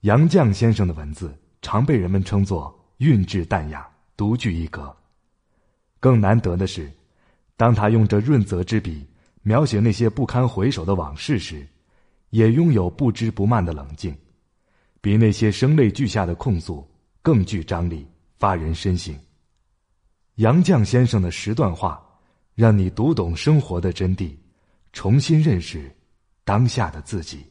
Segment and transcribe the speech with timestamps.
[0.00, 4.94] 杨绛先生的文字常被人们称作韵致淡雅、独具一格。
[5.98, 6.90] 更难得的是，
[7.54, 9.06] 当他用这润泽之笔
[9.42, 11.66] 描写那些不堪回首的往事时，
[12.30, 14.16] 也拥有不知不慢的冷静，
[15.02, 16.88] 比那些声泪俱下的控诉
[17.20, 18.06] 更具张力，
[18.38, 19.14] 发人深省。
[20.36, 22.02] 杨绛先生的十段话，
[22.54, 24.34] 让你读懂生活的真谛，
[24.94, 25.94] 重新认识
[26.42, 27.44] 当下的自己。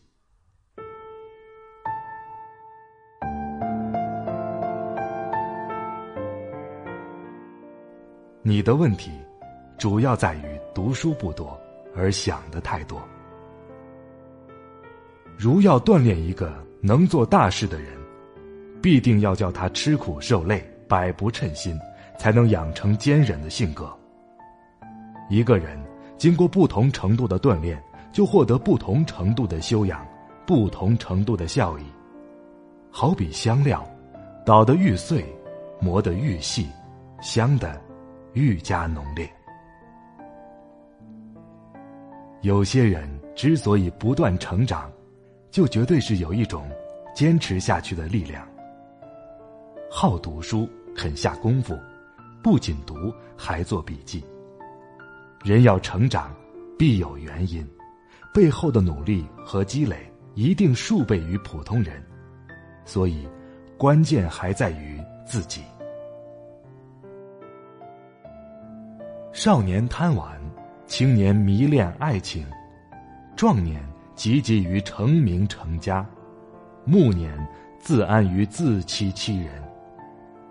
[8.49, 9.11] 你的问题，
[9.77, 11.55] 主要在于读书不多，
[11.95, 12.99] 而想的太多。
[15.37, 17.91] 如要锻炼一个能做大事的人，
[18.81, 21.79] 必定要叫他吃苦受累，百不称心，
[22.17, 23.87] 才能养成坚忍的性格。
[25.29, 25.79] 一个人
[26.17, 27.79] 经过不同程度的锻炼，
[28.11, 30.03] 就获得不同程度的修养，
[30.47, 31.83] 不同程度的效益。
[32.89, 33.87] 好比香料，
[34.43, 35.23] 捣得愈碎，
[35.79, 36.67] 磨得愈细，
[37.21, 37.79] 香的。
[38.33, 39.29] 愈加浓烈。
[42.41, 44.89] 有些人之所以不断成长，
[45.51, 46.69] 就绝对是有一种
[47.13, 48.47] 坚持下去的力量。
[49.91, 51.77] 好读书，肯下功夫，
[52.41, 54.23] 不仅读，还做笔记。
[55.43, 56.33] 人要成长，
[56.77, 57.67] 必有原因，
[58.33, 62.01] 背后的努力和积累一定数倍于普通人，
[62.85, 63.27] 所以
[63.77, 65.61] 关键还在于自己。
[69.41, 70.37] 少年贪玩，
[70.85, 72.45] 青年迷恋爱情，
[73.37, 73.81] 壮年
[74.13, 76.05] 汲汲于成名成家，
[76.83, 77.33] 暮年
[77.79, 79.63] 自安于自欺欺人。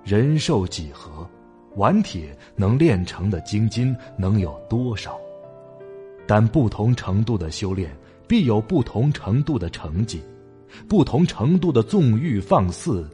[0.05, 1.29] 人寿几何？
[1.77, 5.19] 顽铁能炼成的精金能有多少？
[6.27, 7.95] 但不同程度的修炼，
[8.27, 10.19] 必有不同程度的成绩；
[10.89, 13.07] 不同程度的纵欲放肆，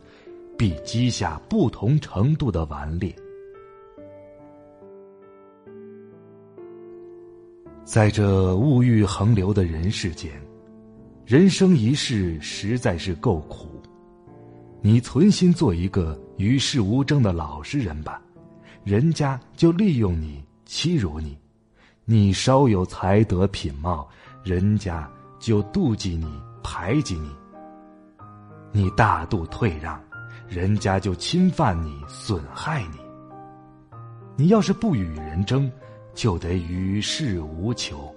[0.56, 3.12] 必积下不同程度的顽劣。
[7.84, 10.33] 在这物欲横流的人世间，
[11.27, 13.69] 人生一世实在是够苦。
[14.81, 18.23] 你存心做一个与世无争的老实人吧，
[18.84, 21.37] 人家就利用你欺辱你；
[22.06, 24.09] 你稍有才德品貌，
[24.43, 25.06] 人家
[25.39, 26.27] 就妒忌你
[26.62, 27.28] 排挤你；
[28.73, 30.03] 你大度退让，
[30.49, 32.99] 人家就侵犯你损害你。
[34.37, 35.71] 你要是不与人争。
[36.14, 38.14] 就得与世无求，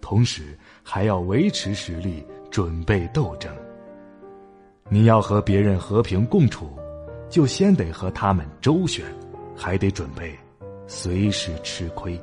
[0.00, 3.50] 同时还要维持实力，准备斗争。
[4.88, 6.70] 你要和别人和平共处，
[7.28, 9.04] 就先得和他们周旋，
[9.54, 10.36] 还得准备
[10.86, 12.20] 随时吃亏。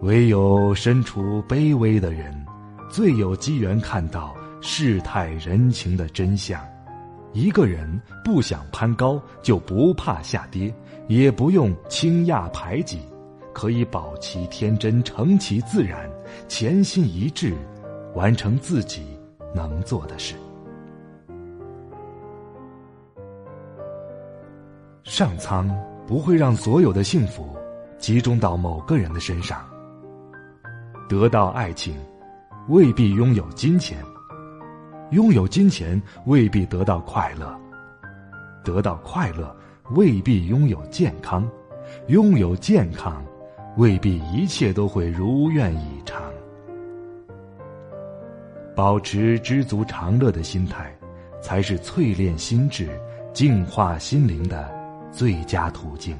[0.00, 2.34] 唯有身处卑微的人，
[2.88, 6.60] 最有机缘看到世态人情的真相。
[7.32, 10.74] 一个人不想攀高，就不怕下跌，
[11.08, 13.00] 也不用轻压排挤，
[13.52, 16.10] 可以保其天真，成其自然，
[16.48, 17.54] 潜心一致，
[18.14, 19.02] 完成自己
[19.54, 20.34] 能做的事。
[25.04, 25.68] 上苍
[26.06, 27.56] 不会让所有的幸福
[27.98, 29.66] 集中到某个人的身上。
[31.08, 31.94] 得到爱情，
[32.68, 33.98] 未必拥有金钱。
[35.10, 37.58] 拥有金钱未必得到快乐，
[38.62, 39.56] 得到快乐
[39.92, 41.48] 未必拥有健康，
[42.08, 43.24] 拥有健康
[43.78, 46.20] 未必一切都会如愿以偿。
[48.76, 50.94] 保持知足常乐的心态，
[51.40, 52.90] 才是淬炼心智、
[53.32, 54.70] 净化心灵的
[55.10, 56.14] 最佳途径。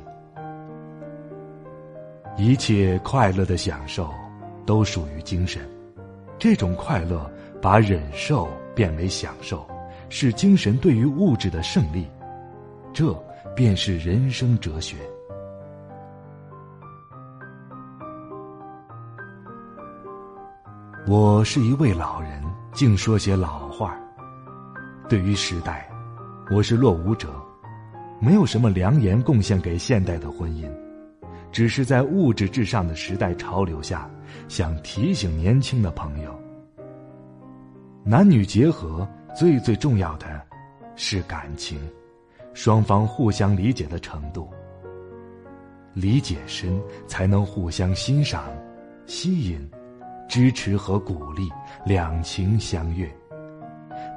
[2.39, 4.09] 一切快乐的享受
[4.65, 5.69] 都属于精神，
[6.39, 8.49] 这种快乐把忍受。
[8.79, 9.67] 变为享受，
[10.09, 12.07] 是精神对于物质的胜利，
[12.95, 13.13] 这
[13.53, 14.95] 便是人生哲学。
[21.09, 22.41] 我是一位老人，
[22.73, 23.99] 竟说些老话。
[25.09, 25.91] 对于时代，
[26.49, 27.35] 我是落伍者，
[28.21, 30.71] 没有什么良言贡献给现代的婚姻，
[31.51, 34.09] 只是在物质至上的时代潮流下，
[34.47, 36.33] 想提醒年轻的朋友。
[38.11, 39.07] 男女结合
[39.37, 40.27] 最最重要的，
[40.97, 41.79] 是感情，
[42.55, 44.49] 双方互相理解的程度。
[45.93, 48.45] 理解深，才能互相欣赏、
[49.05, 49.71] 吸引、
[50.27, 51.51] 支持和鼓励，
[51.85, 53.07] 两情相悦。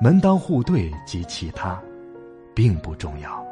[0.01, 1.77] 门当户对及其他，
[2.55, 3.45] 并不重要。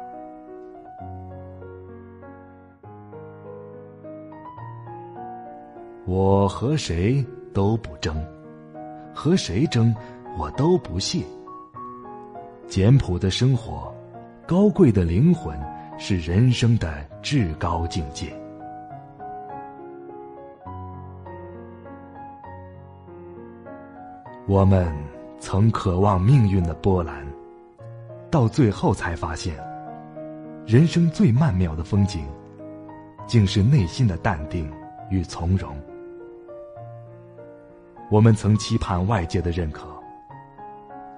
[6.06, 7.22] 我和谁
[7.52, 8.16] 都不争，
[9.14, 9.94] 和谁争，
[10.38, 11.24] 我都不屑。
[12.66, 13.94] 简朴的生活，
[14.46, 15.58] 高贵的灵魂，
[15.98, 18.32] 是人生的至高境界。
[24.46, 24.92] 我们
[25.38, 27.26] 曾渴望命运的波澜，
[28.30, 29.54] 到最后才发现，
[30.66, 32.24] 人生最曼妙的风景，
[33.26, 34.68] 竟是内心的淡定
[35.10, 35.76] 与从容。
[38.10, 39.86] 我们曾期盼外界的认可，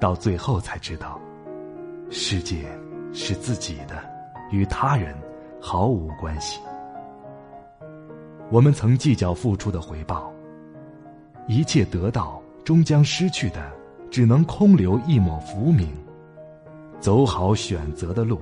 [0.02, 1.16] 到最后才知道，
[2.10, 2.66] 世界
[3.12, 4.02] 是自己的，
[4.50, 5.16] 与他人
[5.60, 6.60] 毫无关系。
[8.50, 10.32] 我们曾计较付出的回报，
[11.46, 12.42] 一切得到。
[12.64, 13.72] 终将失去的，
[14.08, 15.88] 只能空留一抹浮名。
[17.00, 18.40] 走好选择的路，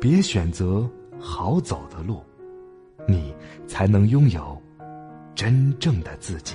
[0.00, 0.88] 别选择
[1.18, 2.22] 好走的路，
[3.08, 3.34] 你
[3.66, 4.56] 才能拥有
[5.34, 6.54] 真正的自己。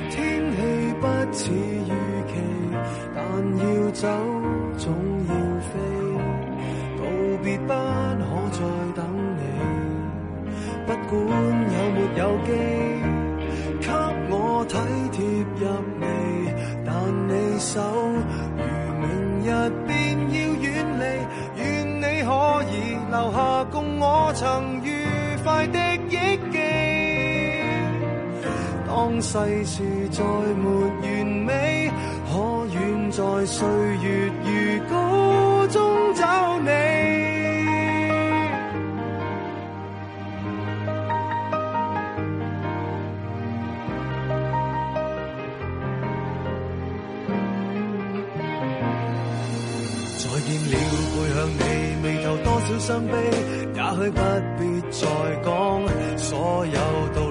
[1.01, 1.91] 不似预
[2.29, 2.33] 期，
[3.15, 3.21] 但
[3.57, 4.07] 要走
[4.77, 4.93] 总
[5.27, 5.33] 要
[5.67, 5.73] 飞，
[6.97, 7.01] 道
[7.43, 8.59] 别不可再
[8.95, 9.01] 等
[9.37, 9.41] 你，
[10.85, 11.11] 不管
[11.73, 12.49] 有没有机。
[13.81, 13.87] 给
[14.29, 14.33] 我
[14.69, 14.77] 体
[15.11, 15.17] 贴
[15.59, 15.61] 入
[15.99, 16.03] 微，
[16.85, 16.89] 但
[17.27, 17.81] 你手
[18.55, 18.61] 如
[19.01, 19.03] 明
[19.43, 19.47] 日
[19.87, 19.89] 便
[20.29, 20.65] 要远
[20.99, 21.03] 离，
[21.57, 21.61] 愿
[21.97, 22.29] 你可
[22.69, 22.73] 以
[23.09, 24.87] 留下共我曾愉
[25.43, 25.79] 快的
[29.21, 30.65] 世事再没
[31.01, 31.91] 完美，
[32.31, 33.67] 可愿在岁
[34.01, 34.49] 月如
[34.89, 36.69] 歌中找你？
[52.79, 53.13] 伤悲，
[53.75, 54.19] 也许不
[54.57, 55.05] 必再
[55.43, 55.47] 讲
[56.17, 56.79] 所有
[57.13, 57.30] 道理。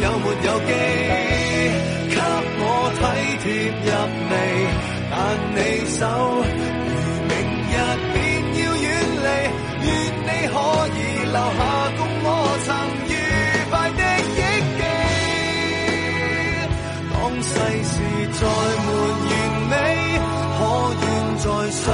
[0.00, 0.70] 有没有機
[2.10, 2.16] 給
[2.60, 2.62] 我
[2.98, 3.02] 體
[3.44, 3.46] 貼
[3.84, 3.88] 入
[4.30, 4.32] 微？
[5.10, 5.14] 但
[5.54, 6.00] 你手
[6.88, 6.92] 如
[7.28, 7.32] 明
[7.70, 7.72] 日
[8.12, 8.16] 便
[8.58, 8.84] 要遠
[9.24, 9.26] 離，
[9.84, 9.86] 願
[10.26, 10.54] 你可
[10.96, 11.60] 以留下
[11.96, 12.26] 共我
[12.64, 12.68] 曾
[13.08, 13.12] 愉
[13.70, 14.02] 快的
[14.34, 14.40] 忆
[14.78, 14.82] 記。
[17.12, 17.52] 當世
[17.84, 17.94] 事
[18.32, 18.40] 再
[18.84, 18.88] 沒
[19.24, 19.30] 完
[19.70, 19.72] 美，
[20.58, 20.60] 可
[21.00, 21.04] 願
[21.38, 21.84] 在睡。